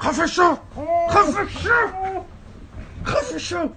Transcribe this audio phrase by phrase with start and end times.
[0.00, 0.56] خفه شو
[1.10, 1.70] خفه شو
[3.04, 3.68] خفه شو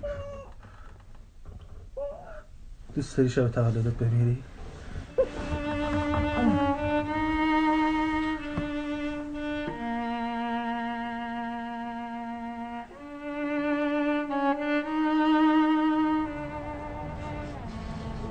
[2.96, 4.44] دوست داری شب تولدت بمیری؟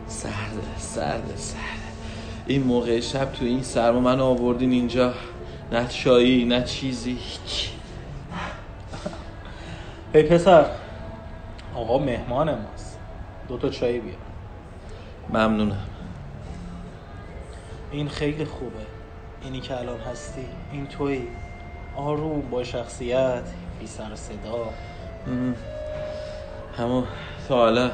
[0.08, 1.60] سرده سرده سرده.
[2.46, 5.14] این موقع شب تو این سرما من آوردین اینجا
[5.72, 7.10] نه چایی نه چیزی.
[7.10, 7.55] هیچ.
[10.16, 10.66] ای پسر
[11.74, 12.98] آقا مهمان ماست.
[13.48, 14.16] دو تا چای بیار.
[15.28, 15.86] ممنونم.
[17.90, 18.86] این خیلی خوبه.
[19.42, 21.22] اینی که الان هستی این توی
[21.96, 23.42] آروم با شخصیت
[23.80, 24.68] بی سر صدا.
[26.78, 27.04] همون
[27.48, 27.90] تا حالا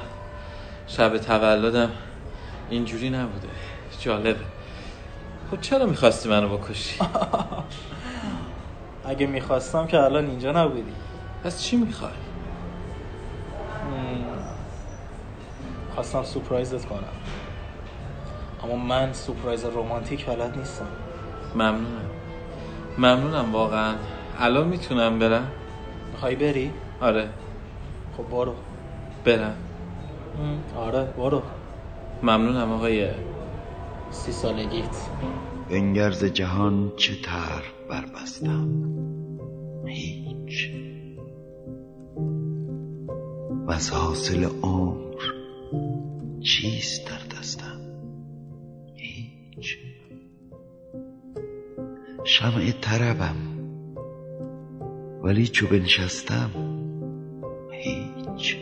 [0.86, 1.90] شب تولدم
[2.70, 3.48] اینجوری نبوده.
[4.00, 4.44] جالبه.
[5.50, 7.00] خب چرا می‌خواستی منو بکشی؟
[9.04, 10.92] اگه می‌خواستم که الان اینجا نبودی.
[11.44, 12.12] پس چی می‌خوای؟
[15.94, 17.02] خواستم سپرایزت کنم.
[18.64, 20.86] اما من سپرایز رومانتیک بلد نیستم.
[21.54, 22.10] ممنونم.
[22.98, 23.94] ممنونم واقعا.
[24.38, 25.52] الان می‌تونم برم؟
[26.12, 27.28] می‌خوای بری؟ آره.
[28.16, 28.54] خب برو.
[29.24, 29.56] برم.
[30.76, 31.42] آره برو.
[32.22, 33.08] ممنونم آقای
[34.10, 34.96] سی سالگیت.
[35.70, 38.68] بنگرز جهان چه تر بربستم؟
[39.86, 40.70] هیچ.
[43.66, 45.22] و از حاصل عمر
[46.40, 47.80] چیست در دستم؟
[48.94, 49.78] هیچ.
[52.24, 53.36] شمع طربم
[55.22, 56.50] ولی چو بنشستم
[57.70, 58.56] هیچ.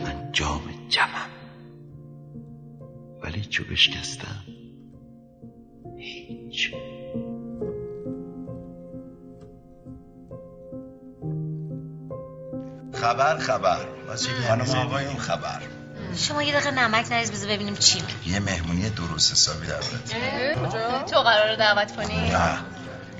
[0.00, 1.30] من جام جمم
[3.22, 4.51] ولی چو بشکستم
[13.02, 13.78] خبر خبر.
[14.08, 15.60] واسه خانم آقایون خبر؟
[16.16, 18.02] شما یه دقیقه نمک نریز بذار ببینیم چی.
[18.26, 22.58] یه مهمونی درست حسابی دعوت تو قرار دعوت کنی؟ نه.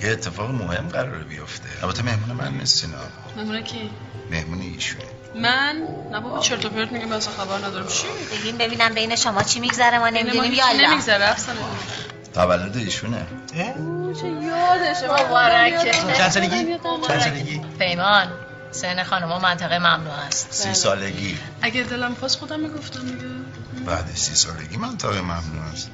[0.02, 1.68] یه اتفاق مهم قراره بیفته.
[1.82, 2.90] البته مهمون من نیستین
[3.36, 3.90] مهمونه کی؟
[4.30, 5.04] مهمونی ایشونه.
[5.34, 5.82] من؟
[6.12, 7.86] نه بابا چرت و پرت میگم اصلا خبر ندارم.
[7.86, 11.58] چی؟ بگیم ببینم بین شما چی میگذره ما نمی‌دونیم یالا نمیگذره افسانه
[12.34, 13.26] تولد ایشونه.
[13.52, 15.24] چه یادشه.
[15.24, 15.92] مبارکه.
[15.92, 16.78] چند سالگی؟
[17.08, 18.28] چند سالگی؟ پیمان.
[18.72, 20.52] سن خانما منطقه ممنوع است.
[20.52, 21.38] سی سالگی.
[21.62, 23.24] اگه دلم خواست خودم می‌گفتم دیگه.
[23.86, 25.90] بعد سی سالگی من تا ممنون است.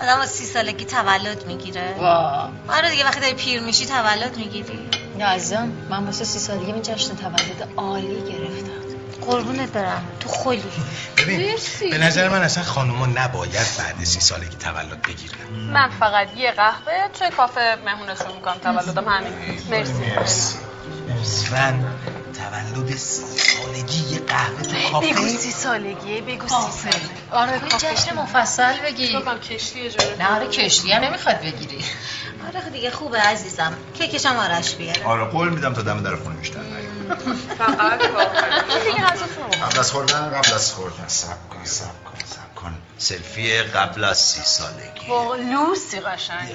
[0.00, 1.94] آدم از سی سالگی تولد می‌گیره.
[1.98, 4.90] وا آره دیگه وقتی داری پیر میشی تولد می‌گیری.
[5.18, 8.70] نه عزیزم من واسه سی سالگی می جشن تولد عالی گرفتم.
[9.20, 10.04] قربونت برم.
[10.20, 10.62] تو خلی.
[11.18, 11.56] ببین
[11.90, 15.50] به نظر من اصلا خانوما نباید بعد سی سالگی تولد بگیرن.
[15.72, 19.32] من فقط یه قهوه توی کافه مهمونتون می‌کنم تولدم همین.
[19.70, 20.65] مرسی.
[21.52, 21.84] من
[22.34, 25.12] تولد سی سالگی یه قهوه تو کافه.
[25.14, 27.08] بگو سی سالگیه بگو سی سالگی.
[27.30, 29.16] آره یه جشن مفصل بگی.
[29.16, 31.84] بگم کشتی اجاره نه آره کشتی هم نمی‌خواد بگیری.
[32.48, 33.72] آره خب دیگه خوبه عزیزم.
[33.94, 35.04] کیکشم آرش بیاره.
[35.04, 36.60] آره قول میدم تا دم در خونه بیشتر
[37.58, 38.90] فقط کافه
[39.36, 41.04] رو قبل از خوردن قبل از خوردن.
[41.08, 42.74] سب کن سب کن سب کن.
[42.98, 45.08] سلفی قبل از سی سالگی.
[45.08, 46.54] با لوسی قشنگ.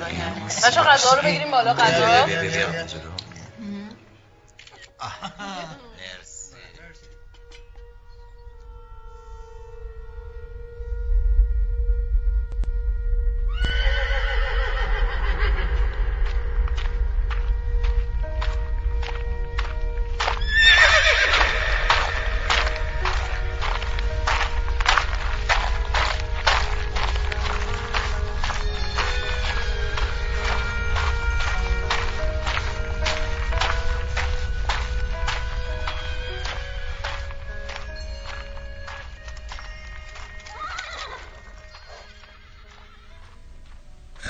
[0.64, 2.26] بچه غذا رو بگیریم بالا غذا.
[5.04, 6.21] Ah, there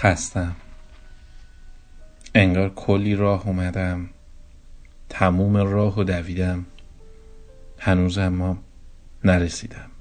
[0.02, 0.56] خستم.
[2.36, 4.10] انگار کلی راه اومدم.
[5.10, 6.66] تموم راه و دویدم.
[7.80, 8.58] هنوز اما
[9.24, 9.92] نرسیدم.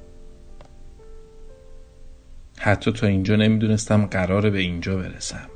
[2.59, 5.49] حتی تا اینجا نمی‌دونستم قراره به اینجا برسم.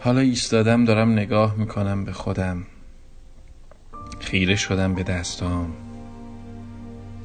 [0.00, 2.66] حالا ایستادم دارم نگاه می‌کنم به خودم.
[4.20, 5.74] خیره شدم به دستام.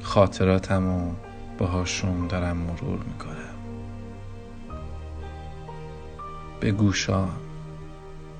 [0.02, 1.14] خاطراتم و
[1.58, 3.51] باهاشون دارم مرور می‌کنم.
[6.62, 7.28] به گوشا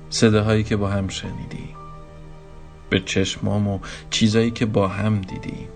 [0.09, 1.69] صداهایی که با هم شنیدی
[2.89, 3.79] به چشمام و
[4.09, 5.67] چیزایی که با هم دیدی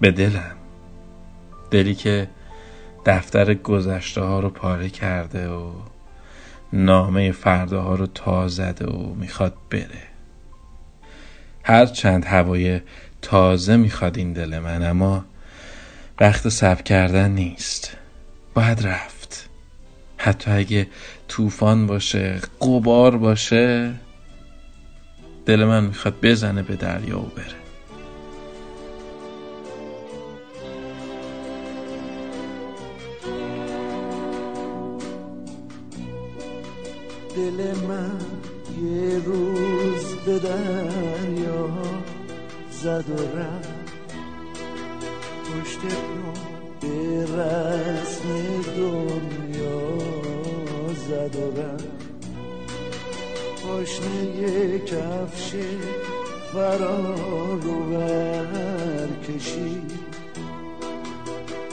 [0.00, 0.56] به دلم
[1.70, 2.28] دلی که
[3.06, 5.72] دفتر گذشته ها رو پاره کرده و
[6.72, 10.02] نامه فرداها رو تا زده و می‌خواد بره.
[11.62, 12.80] هر چند هوای
[13.22, 15.24] تازه می‌خواد این دل من اما
[16.20, 17.96] وقت صبر کردن نیست.
[18.54, 19.14] باید رفت.
[20.24, 20.86] حتی اگه
[21.28, 23.94] طوفان باشه قبار باشه
[25.46, 27.64] دل من می‌خواد بزنه به دریا و بره.
[37.36, 38.18] دل من
[38.82, 41.68] یه روز به دریا
[42.70, 43.84] زد و رفت.
[45.44, 46.32] پشت پا
[46.80, 48.28] به رسم
[48.76, 49.43] دنیا
[51.08, 51.84] زد و رفت.
[53.62, 55.54] پاشنه کفش
[56.52, 59.92] فرار رو بر کشید.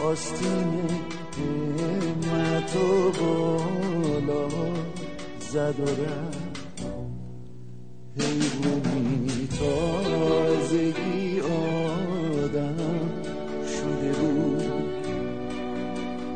[0.06, 0.90] آستین
[1.38, 4.48] همت و بالا
[5.40, 5.86] زد و
[8.22, 12.78] حیوانی تازگی آدم
[13.66, 14.72] شده بود.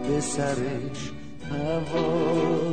[0.08, 1.12] به سرش
[1.52, 2.65] هوای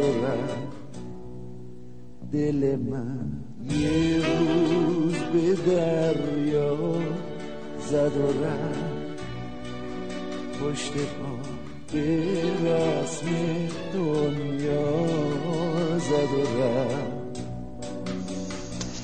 [0.00, 0.70] رفت
[2.32, 3.30] دل من
[3.70, 6.76] یه روز به دریا
[7.90, 9.20] زد و رفت.
[10.60, 11.38] پشت پا
[11.92, 13.26] به رسم
[13.94, 15.06] دنیا
[15.98, 17.40] زد و رفت.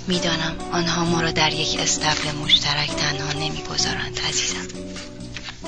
[0.09, 4.79] می‌دانم آنها ما را در یک استبل مشترک تنها نمی‌گذارند عزیزم.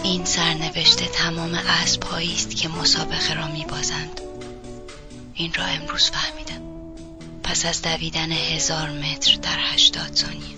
[0.03, 2.03] این سرنوشت تمام اسب
[2.35, 4.21] است که مسابقه را میبازند.
[5.39, 6.63] این را امروز فهمیدم.
[7.43, 10.57] پس از دویدن هزار متر در هشتاد ثانیه.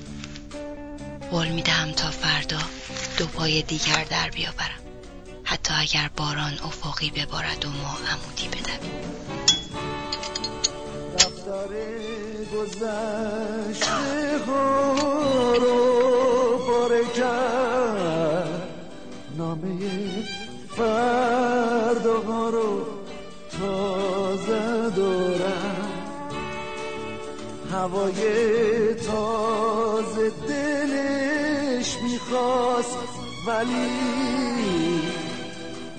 [1.31, 2.59] قول می‌دهم تا فردا
[3.19, 4.81] دو پای دیگر در بیاورم.
[5.45, 8.91] حتی اگر باران افقی ببارد و ما عمودی بدویم.
[12.55, 14.39] گذشته
[27.73, 32.99] هوای تازه دلش می‌خواست
[33.47, 33.91] ولی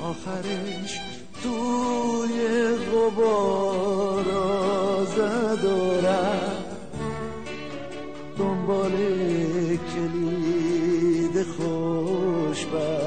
[0.02, 1.00] آخرش
[1.44, 2.38] توی
[2.94, 4.26] غبار
[5.06, 6.02] زد و
[8.38, 8.98] دنبال
[9.94, 13.01] کلید خوشبختی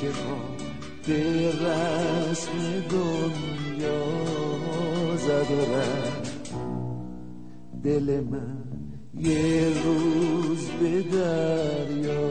[0.00, 0.64] پا
[1.06, 2.52] به رسم
[2.90, 4.02] دنیا
[5.16, 6.54] زد رفت.
[7.84, 8.64] دل من
[9.18, 12.30] یه روز به دریا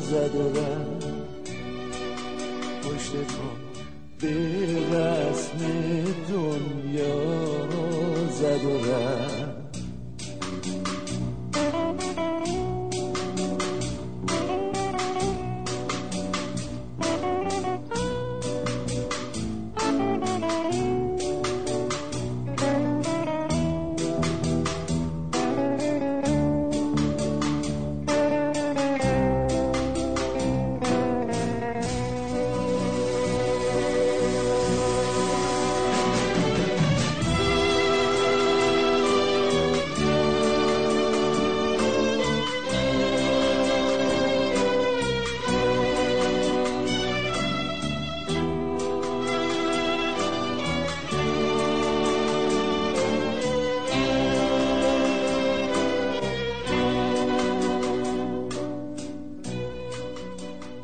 [0.00, 1.10] زد رفت.
[2.82, 3.50] پشت پا
[4.18, 4.34] به
[4.90, 5.58] رسم
[6.28, 7.16] دنیا
[8.30, 9.49] زد رفت.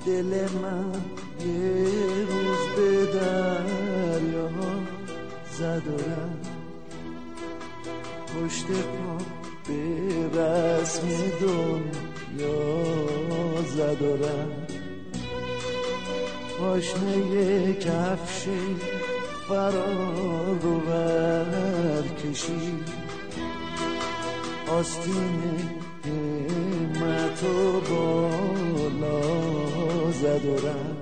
[0.07, 0.93] دل من
[1.47, 4.51] یه روز به دریا
[5.59, 5.91] زد و
[8.33, 9.19] پشت پا
[9.69, 11.09] به رسم
[11.41, 12.63] دنیا
[13.77, 14.17] زد و
[16.59, 18.49] پاشنه کفش
[19.49, 20.59] فرار
[20.89, 22.89] بر کشید
[24.69, 25.71] آستین
[26.05, 28.66] همت و بالا
[30.37, 30.97] ندارم.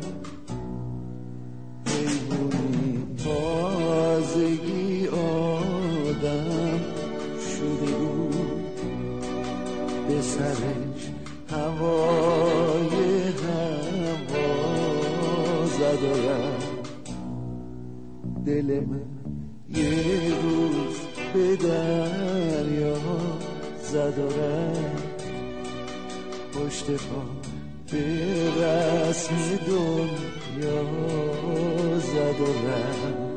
[1.87, 6.81] حیوانی تازگی آدم
[7.41, 8.35] شده بود.
[10.09, 11.11] به سرش
[11.51, 12.95] هوای
[13.45, 14.47] هوا
[15.67, 16.59] زدارم.
[18.47, 19.03] دل من
[19.69, 20.97] یه روز
[21.35, 22.97] به دریا
[23.83, 24.97] زدارم.
[26.53, 27.44] پشت پا
[27.95, 29.35] به رسم
[29.67, 30.83] دنیا
[31.99, 33.34] زد و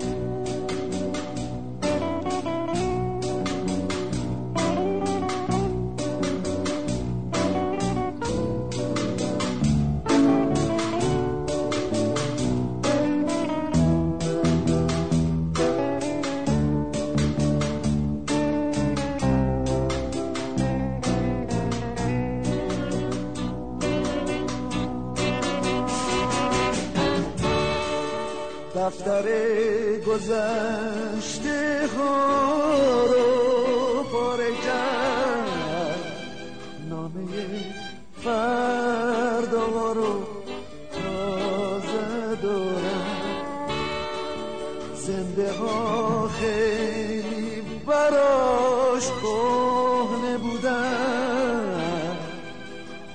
[45.07, 52.17] زنده ها خیلی براش کهنه بودن.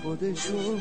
[0.03, 0.79] خودشو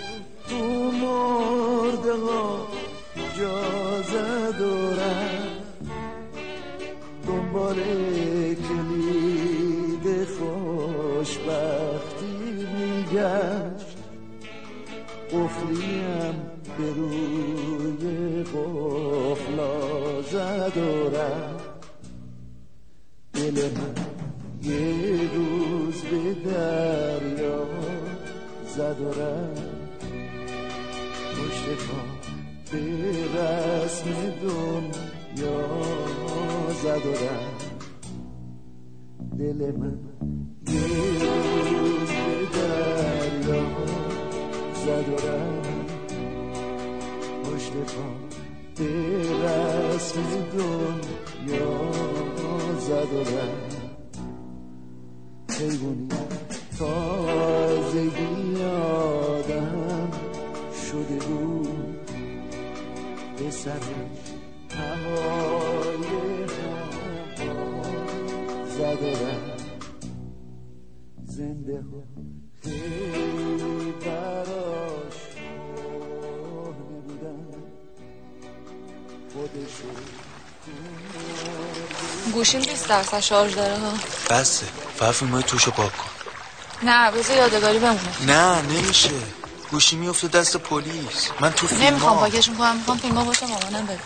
[20.78, 21.72] رفت
[23.34, 23.96] دل من
[24.64, 27.68] یه روز به دریا
[28.68, 29.12] زد و
[31.34, 32.02] پشت پا
[32.72, 32.82] به
[33.34, 34.08] رسم
[34.42, 35.62] دنیا
[36.84, 37.10] زد و
[39.38, 40.00] دل من
[40.68, 40.88] یه
[41.72, 43.64] روز به دریا
[44.86, 45.16] زد و
[47.44, 48.41] پشت پا
[48.82, 50.24] رسم
[50.54, 51.92] دنیا
[52.80, 53.26] زد و
[55.54, 56.08] حیوانی
[56.80, 60.12] تازگی آدم
[60.92, 61.92] شده بود.
[63.38, 64.32] به سرش
[64.70, 66.06] هوای
[67.38, 67.84] هوا
[68.66, 69.16] زد و
[71.26, 72.04] زنده ها
[82.32, 83.94] گوشیم 20 درصد شارژ داره ها.
[84.30, 84.66] بسه.
[85.00, 86.10] فقط فیلمای توشو پاک کن.
[86.84, 88.16] نه بذار یادگاری بمونه.
[88.26, 89.10] نه نمیشه.
[89.72, 91.32] گوشی میفته دست پلیس.
[91.40, 92.78] من تو فیلم نمی‌خوام پاکش می‌کنم.
[92.78, 94.00] می‌خوام فیلم ها واسه مامانم بده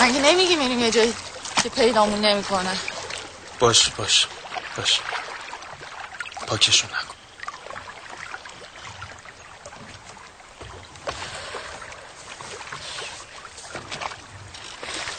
[0.00, 1.14] مگه نمیگی میریم یه جایی
[1.62, 2.76] که پیدامون نمی‌کنه؟
[3.58, 4.26] باش باش
[4.76, 5.00] باش.
[6.46, 7.14] پاکشون نکن.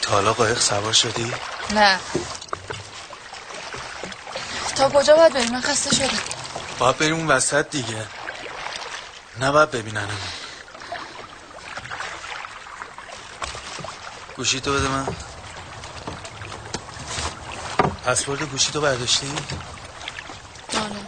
[0.02, 1.34] تا حالا قایق سوار شدی؟
[1.70, 2.00] نه.
[4.76, 6.18] تا کجا باید بریم؟ من خسته شدم.
[6.78, 8.06] باید بریم اون وسط دیگه.
[9.40, 10.16] نباید ببیننمون.
[14.36, 15.06] گوشی تو بده من.
[18.06, 19.32] پسورد گوشی تو برداشتی؟
[20.74, 21.06] آره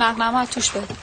[0.00, 0.96] مقنمه توش بده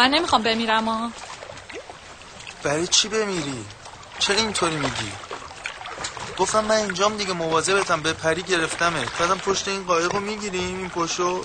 [0.00, 1.10] من نمی‌خوام بمیرم ها
[2.62, 3.64] برای چی بمیری؟
[4.18, 5.12] چرا اینطوری میگی؟
[6.38, 9.06] گفتم من اینجام دیگه مواظبتم به پری گرفتمه.
[9.18, 11.44] بعدم پشت این قایق رو می‌گیریم این پشتو.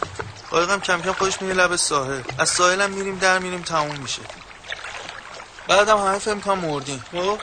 [0.51, 2.21] قایقم کم کم خودش میره لب ساحل.
[2.37, 4.21] از ساحلم میریم در میریم تموم میشه.
[5.67, 7.03] بعدم همه فهم کنم مردیم.
[7.11, 7.39] خب؟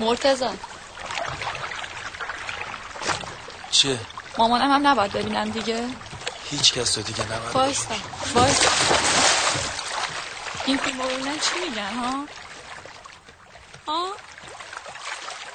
[0.00, 0.52] مرتزا
[3.80, 3.98] چیه؟
[4.38, 5.84] مامانم هم نباید ببینم دیگه.
[6.50, 7.94] هیچ کس تو دیگه نباید وایستا
[8.34, 8.68] وایستا
[10.66, 12.24] این فیلم رو چی میگن ها؟
[13.88, 14.12] ها؟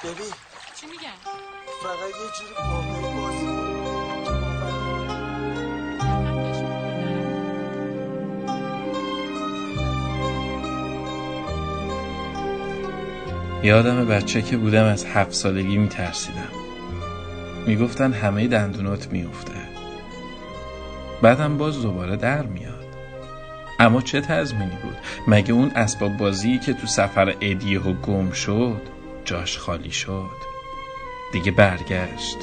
[0.04, 0.32] ببین.
[0.80, 1.16] چی میگن؟
[1.82, 3.46] فقط یه جوری واقعی بازی.
[13.62, 16.65] یادم بچه که بودم از هفت سالگی میترسیدم.
[17.66, 19.52] می‌گفتن همه دندونات میفته
[21.22, 22.86] بعدم باز دوباره در میاد.
[23.78, 24.96] اما چه تضمینی بود؟
[25.28, 28.80] مگه اون اسباب بازی که تو سفر ادیه و گم شد
[29.24, 30.30] جاش خالی شد؟
[31.32, 32.38] دیگه برگشت.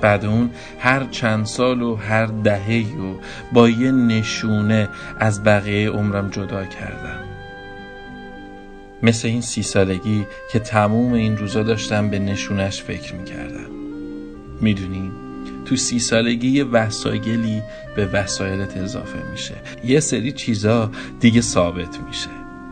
[0.00, 3.14] بعد اون هر چند سال و هر دهه و
[3.52, 4.88] با یه نشونه
[5.20, 7.17] از بقیه عمرم جدا کردم.
[9.02, 13.70] مثل این سی سالگی که تموم این روزا داشتم به نشونش فکر می‌کردم.
[14.60, 15.12] می‌دونیم
[15.64, 17.62] تو سی سالگی یه وسایلی
[17.96, 19.54] به وسایلت اضافه میشه.
[19.84, 20.90] یه سری چیزا
[21.20, 22.30] دیگه ثابت میشه.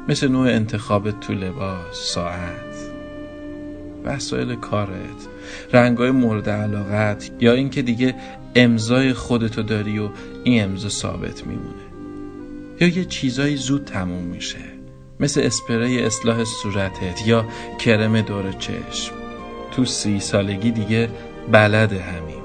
[0.08, 2.76] مثل نوع انتخابت تو لباس ساعت
[4.04, 5.28] وسایل کارت
[5.72, 8.14] رنگای مورد علاقت یا اینکه دیگه
[8.54, 10.08] امضای خودتو داری و
[10.44, 11.86] این امضا ثابت میمونه.
[12.80, 14.75] یا یه چیزایی زود تموم میشه.
[15.20, 17.46] مثل اسپری اصلاح صورتت یا
[17.78, 19.14] کرم دور چشم.
[19.72, 21.08] تو سی سالگی دیگه
[21.52, 22.42] بلد همیم.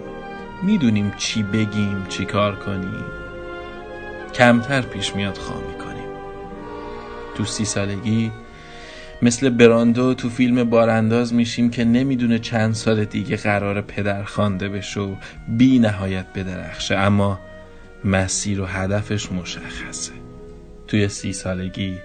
[0.63, 3.05] می‌دونیم چی بگیم چی کار کنیم.
[4.33, 6.09] کمتر پیش میاد خوامی کنیم
[7.35, 8.31] تو سی سالگی
[9.21, 14.99] مثل براندو تو فیلم بارانداز میشیم که نمی‌دونه چند سال دیگه قرار پدر خوانده بشه
[14.99, 15.15] و
[15.47, 17.39] بی نهایت بدرخشه اما
[18.05, 20.11] مسیر و هدفش مشخصه.
[20.87, 21.97] توی سی سالگی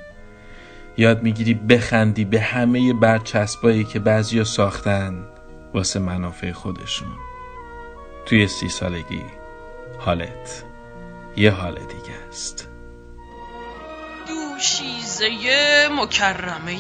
[0.98, 5.26] یاد می‌گیری بخندی به همه برچسبایی که بعضیا ساختن
[5.74, 7.16] واسه منافع خودشون.
[8.26, 9.22] توی سی سالگی
[9.98, 10.64] حالت
[11.36, 12.68] یه حال دیگه است.
[14.28, 15.28] دوشیزه
[15.88, 16.78] مکرمه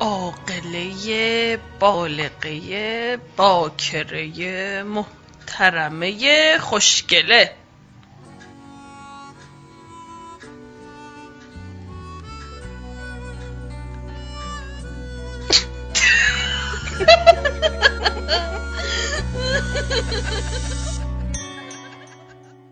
[0.00, 7.52] عاقله بالغه باکره محترمه خوشگله.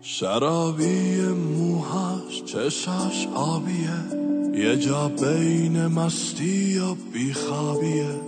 [0.01, 3.99] شرابی موهاش چشاش آبیه.
[4.53, 8.21] یه جا بین مستی و بیخوابیه.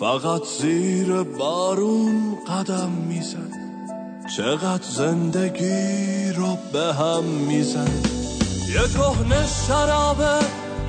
[0.00, 3.50] فقط زیر بارون قدم میزن.
[4.36, 7.90] چقدر زندگی رو به هم میزن.
[8.68, 10.38] یه کهنه شرابه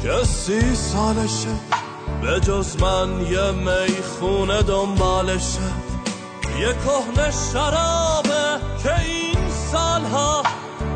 [0.01, 1.80] که سی سالشه.
[2.21, 5.59] به جز من یه می‌خونه دنبالشه
[6.59, 10.43] یه کهنه شرابه که این سالها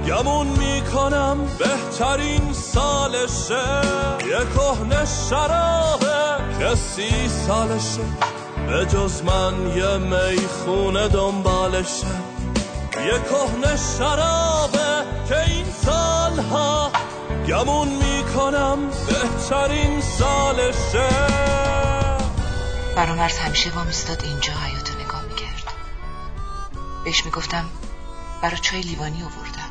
[0.07, 3.81] گمون می‌کنم بهترین سالشه.
[4.29, 8.05] یه کهنه شرابه که سی سالشه.
[8.67, 12.07] به جز من یه می‌خونه دنبالشه
[13.05, 16.91] یه کهنه شرابه که این سالها
[17.47, 21.09] گمون می‌کنم بهترین سالشه
[22.95, 25.73] فرامرز همیشه وامیستاد اینجا حیاتو نگاه می‌کرد.
[27.03, 27.65] بهش می‌گفتم
[28.41, 29.69] برا چای لیوانی آوردم.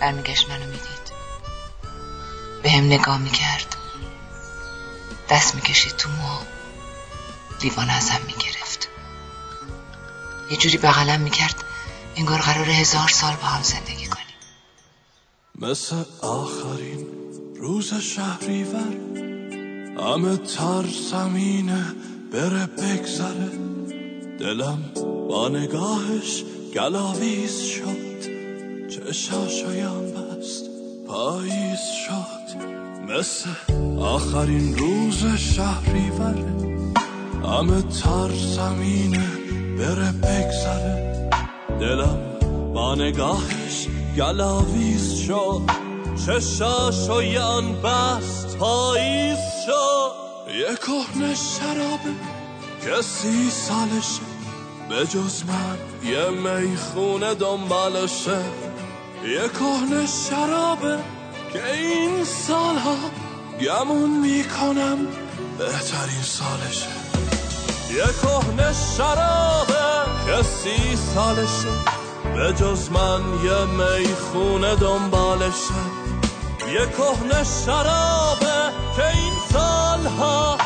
[0.00, 1.12] برمیگشت منو می‌دید.
[2.62, 3.76] به هم نگاه می‌کرد.
[5.28, 6.38] دست می‌کشید تو مو.
[7.62, 8.88] لیوان ازم می‌گرفت.
[10.50, 11.64] یه جوری بغلم می‌کرد
[12.16, 14.06] انگار قرار هزار سال با هم زندگی
[15.62, 17.06] مثل آخرین
[17.56, 18.96] روز شهریور
[19.98, 21.84] همه ترسمینه
[22.32, 23.50] بره بگذره.
[24.38, 24.78] دلم
[25.28, 26.44] با نگاهش
[26.74, 28.20] گلاویز شد
[28.88, 30.64] چشاشویم بست
[31.06, 32.56] پاییز شد.
[33.08, 33.50] مثل
[34.00, 36.54] آخرین روز شهریوره
[37.44, 39.28] همه ترسمینه
[39.78, 41.30] بره بگذره.
[41.80, 42.18] دلم
[42.74, 43.59] با نگاهش
[44.16, 45.60] گلاویز شد
[46.26, 50.12] چشاشویم بست پاییز شد.
[50.54, 52.14] یه کهنه شرابه
[52.82, 54.22] که سی سالشه
[54.88, 55.78] به جز من
[56.10, 58.40] یه می‌خونه دنبالشه.
[59.24, 60.98] یه کهنه شرابه
[61.52, 62.96] که این سالها
[63.60, 64.98] گمون می‌کنم
[65.58, 66.86] بهترین سالشه.
[67.90, 71.99] یه کهنه شرابه که سی سالشه.
[72.34, 75.74] به جز من یه می‌خونه دنبالشه
[76.72, 80.58] یه کهنه شرابه که این سالها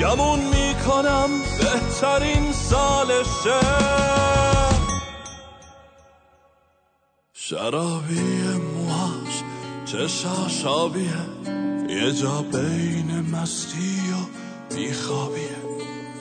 [0.00, 3.60] گمون می‌کنم بهترین سالشه
[7.32, 8.42] شرابی
[8.74, 9.42] موهاش
[9.84, 11.06] چشاش آبیه
[11.88, 15.56] یه جا بین مستی و بیخوابیه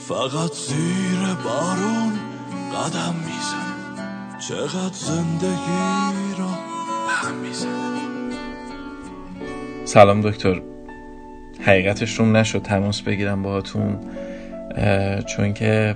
[0.08, 2.20] فقط زیر بارون
[2.74, 3.73] قدم می‌زنه
[4.50, 5.44] چقدر زندگی
[6.38, 6.44] به
[7.08, 7.36] هم
[9.86, 10.62] سلام دکتر.
[11.62, 14.00] حقیقتش روم نشد تماس بگیرم باهاتون
[15.26, 15.96] چون که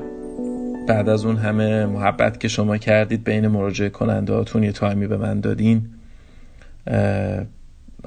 [0.88, 5.18] بعد از اون همه محبت که شما کردید بین مراجعه کننده هاتون یه تایمی به
[5.18, 5.90] من دادین.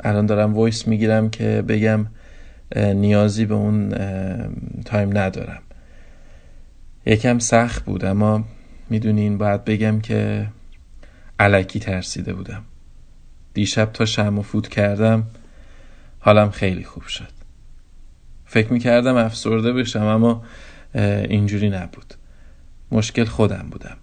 [0.04, 2.06] الان دارم voice می‌گیرم که بگم
[2.76, 3.94] نیازی به اون
[4.84, 5.62] time ندارم.
[7.06, 8.44] یکم سخت بود اما
[8.90, 10.48] می‌دونین باید بگم که
[11.40, 12.62] الکی ترسیده بودم.
[13.54, 15.26] دیشب تا شمعو فوت کردم
[16.20, 17.32] حالم خیلی خوب شد.
[18.44, 20.42] فکر می‌کردم افسرده بشم اما
[20.94, 22.14] اینجوری نبود.
[22.92, 23.96] مشکل خودم بودم.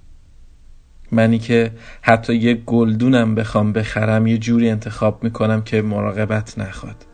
[1.11, 1.71] منی که
[2.01, 7.05] حتی یه گلدونم بخوام بخرم یه جوری انتخاب می‌کنم که مراقبت نخواد.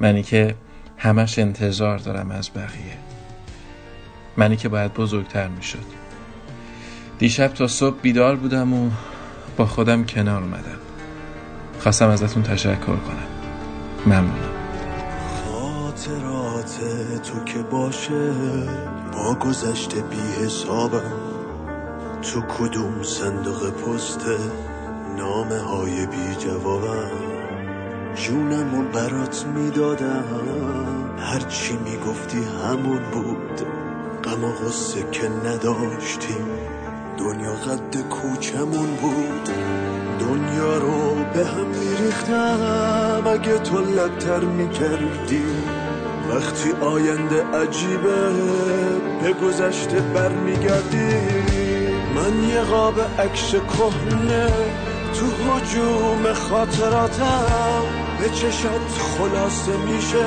[0.00, 0.54] منی که
[0.96, 2.96] همش انتظار دارم از بقیه.
[4.36, 6.09] منی که باید بزرگتر می‌شد.
[7.20, 8.90] دیشب تا صبح بیدار بودم و
[9.56, 10.78] با خودم کنار اومدم.
[11.80, 13.28] خواستم ازتون تشکر کنم.
[14.06, 14.50] ممنونم.
[15.44, 16.78] خاطرات
[17.22, 18.32] تو که باشه
[19.12, 21.12] با گذشته بی حسابم.
[22.22, 24.26] تو کدوم صندوق پست
[25.16, 27.10] نامه های بی جوابم؟
[28.14, 30.24] جونم برات می‌دادم.
[31.18, 33.60] هرچی می‌گفتی همون بود.
[34.24, 36.59] غم و غصه که نداشتیم.
[37.20, 39.48] دنیا قد کوچمون بود.
[40.20, 43.22] دنیا رو به هم میریختم.
[43.26, 45.44] اگه تو لبتر می‌کردی
[46.30, 48.32] وقتی آینده عجیبه
[49.22, 51.14] به گذشته برمیگردی.
[52.14, 54.52] من یه قاب عکس کهنه
[55.14, 57.82] تو حجوم خاطراتم.
[58.20, 60.26] به چشات خلاصه میشه.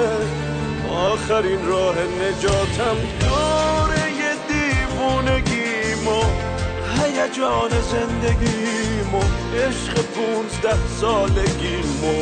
[0.92, 2.96] آخرین راه نجاتم.
[3.20, 6.53] دوره یه دیوونگیمو
[7.02, 9.24] هیجان زندگیمو
[9.56, 12.20] عشق پونزده سالگیمو.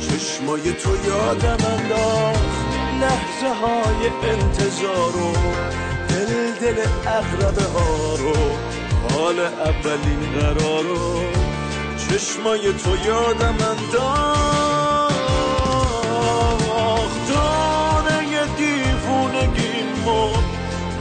[0.00, 5.32] چشمای تو یادم انداخت لحظه های انتظارو.
[6.08, 8.36] دل دل اغربه ها رو
[9.12, 11.20] حال اولین قرارو.
[11.98, 15.16] چشمای تو یادم انداخت
[17.28, 20.22] دانه دیوونگیمو.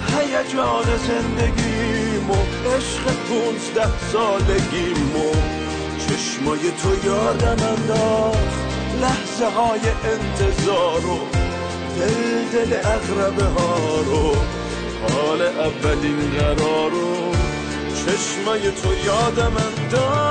[0.08, 0.86] هیجان
[2.26, 5.32] زندگیمو عشق پونزده سالگیمو.
[6.00, 8.38] چشمای تو یادم انداخت
[9.02, 9.80] لحظه های
[10.14, 11.20] انتظارو.
[12.00, 14.36] دل دل اغربه ها رو
[15.10, 17.32] حال اولین قرارو.
[17.96, 20.25] چشمای تو یادم انداخت.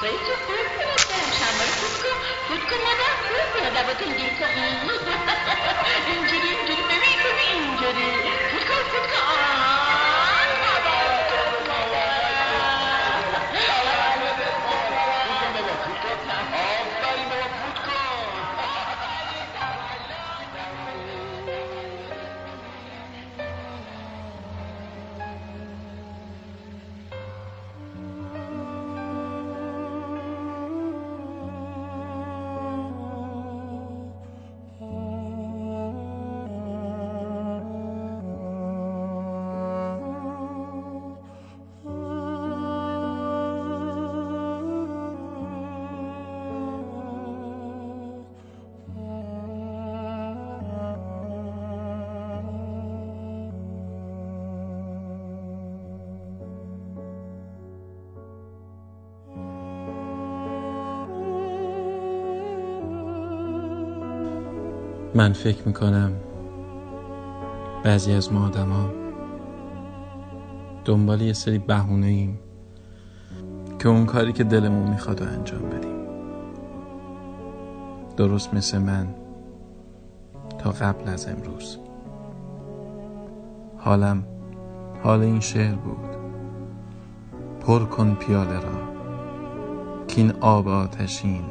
[0.00, 2.16] باید تو خوب کنت برم شنبایی فوت کن
[2.48, 4.50] فوت کن مادر خوب کنه لبات اینجوری کن
[6.06, 8.08] اینجوری اینجوری ببین ببین اینجوری
[8.50, 8.64] فوت
[65.14, 66.12] من فکر می‌کنم
[67.84, 68.90] بعضی از ما آدما
[70.84, 72.38] دنبال یه سری بهونه ایم
[73.78, 76.00] که اون کاری که دلمون می‌خواد رو انجام بدیم.
[78.16, 79.14] درست مثل من
[80.58, 81.78] تا قبل از امروز.
[83.78, 84.24] حالم
[85.02, 86.16] حال این شعر بود.
[87.60, 88.90] پر کن پیاله را
[90.06, 91.44] کین آب آتشین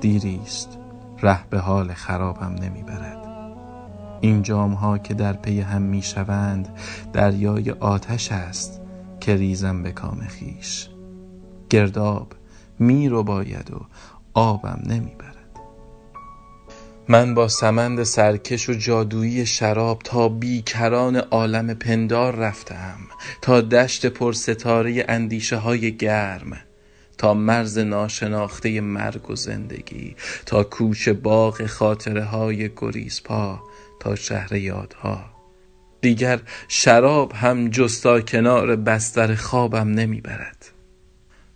[0.00, 0.78] دیریست.
[1.22, 3.26] ره به حال خرابم نمی‌برد.
[4.20, 6.68] این جام ها که در پی هم می شوند
[7.12, 8.80] دریای آتش است
[9.20, 10.88] که ریزم به کام خیش.
[11.70, 12.32] گرداب
[12.78, 13.80] می رو باید و
[14.34, 15.36] آبم نمی برد
[17.08, 22.98] من با سمند سرکش و جادویی شراب تا بیکران عالم پندار رفتم
[23.42, 26.56] تا دشت پر ستاره اندیشه های گرم
[27.18, 33.60] تا مرز ناشناخته مرگ و زندگی تا کوچه باغ خاطره های گریزپا
[34.00, 35.24] تا شهر یادها.
[36.00, 40.66] دیگر شراب هم جستا کنار بستر خوابم نمی برد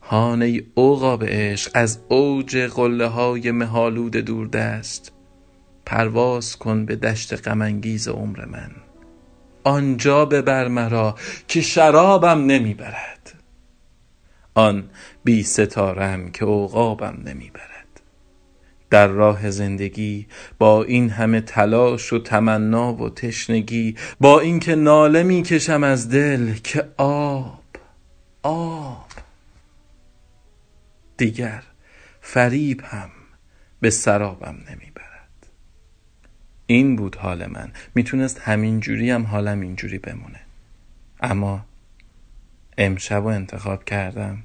[0.03, 5.12] هان ای عقاب عشق از اوج قله های مهالود دوردست
[5.87, 8.70] پرواز کن به دشت غم انگیز عمر من.
[9.64, 11.14] آنجا ببر مرا
[11.49, 13.19] که شرابم نمی برد
[14.61, 14.90] آن
[15.25, 18.01] بی ستارم که عقابم نمی برد
[18.90, 20.27] در راه زندگی
[20.59, 26.55] با این همه تلاش و تمنا و تشنگی با اینکه ناله می کشم از دل
[26.55, 27.62] که آب
[28.42, 29.07] آب.
[31.16, 31.62] دیگر
[32.20, 33.11] فریب هم
[33.81, 35.46] به سرابم نمی برد
[36.66, 37.73] این بود حال من.
[37.94, 40.40] می‌تونست همین جوری هم حالم اینجوری بمونه.
[41.20, 41.64] اما
[42.79, 44.44] امشب رو انتخاب کردم.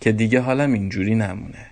[0.00, 1.66] که دیگه حالم اینجوری نمونه.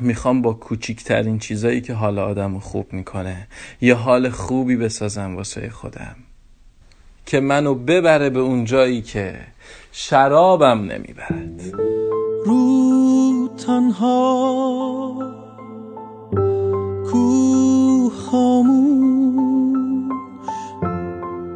[0.00, 3.46] می‌خوام با کوچیکترین چیزایی که حال آدم خوب می‌کنه
[3.80, 6.16] یه حال خوبی بسازم واسه خودم.
[7.26, 9.40] که منو ببره به اون جایی که
[9.92, 11.60] شرابم نمی‌برد.
[12.44, 15.16] رو تنها
[17.10, 19.02] کوه خاموش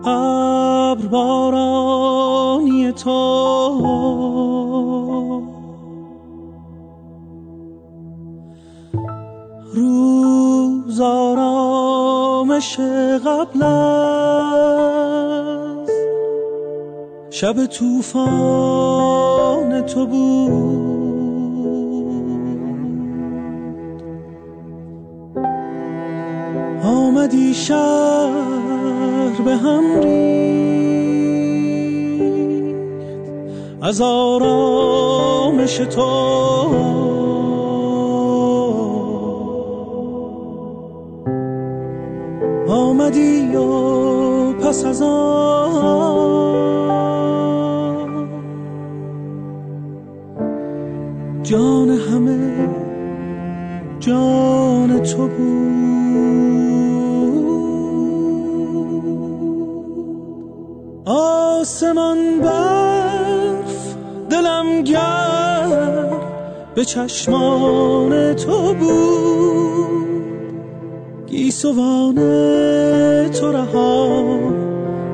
[0.07, 1.09] ابر
[12.67, 13.91] آرامش قبل از
[17.31, 19.07] شب توفان
[19.87, 20.67] تو بود.
[26.85, 30.37] آمدی شهر به هم ریخت.
[33.83, 37.06] از آرامش تو
[43.57, 46.57] و پس از آن
[51.43, 52.69] جان همه
[54.01, 55.57] جان تو بود.
[61.07, 63.97] آسمان برف
[64.31, 66.23] دلم گرد
[66.75, 69.76] به چشمان تو بود.
[71.27, 72.15] گیسوان
[73.31, 74.25] تو رها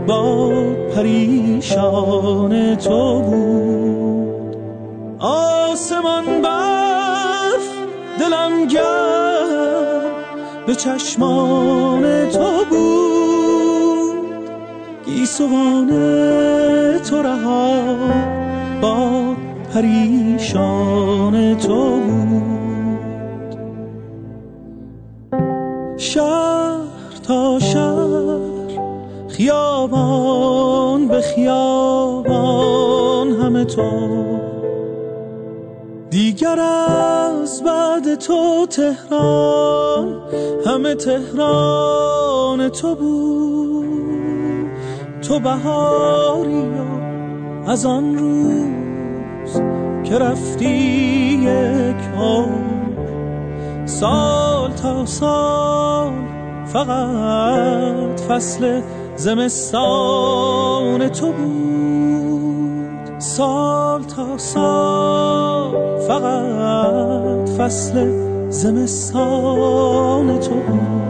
[0.06, 0.52] با
[0.96, 4.56] پریشان تو بود.
[5.18, 7.68] آسمان برف
[8.20, 10.02] دلم گرد
[10.66, 14.12] به چشمان تو بود.
[15.06, 15.88] گیسوان
[16.98, 17.96] تو رها
[18.82, 19.34] با
[19.74, 22.61] پریشان تو بود.
[29.36, 32.62] خیابان به خیابان
[33.30, 33.90] همه تو.
[36.10, 40.20] دیگر از بعد تو تهران
[40.66, 43.62] همه تهران تو بود.
[45.22, 46.70] تو بهاری
[47.66, 49.60] از آن روز
[50.04, 50.68] که رفتی
[51.42, 56.12] یک عمر سال تا سال
[56.66, 58.80] فقط فصل
[59.16, 63.18] زمستان تو بود.
[63.18, 68.08] سال تا سال فقط فصل
[68.50, 71.02] زمستان تو بود.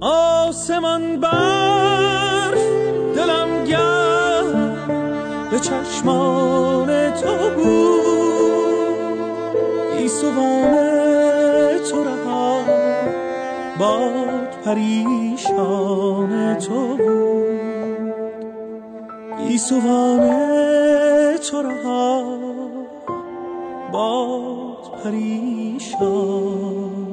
[0.00, 2.64] آسمان برف
[3.16, 4.88] دلم گرد
[5.50, 7.74] به چشمان تو بود.
[9.98, 10.83] گیسوان تو رها
[13.78, 18.14] باد پریشان تو بود.
[19.38, 20.30] گیسوان
[21.36, 22.24] تو رها
[23.92, 27.03] باد پریشان